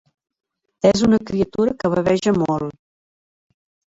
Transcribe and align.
És 0.91 1.03
una 1.07 1.19
criatura 1.31 1.75
que 1.83 1.93
baveja 1.95 2.35
molt. 2.39 2.75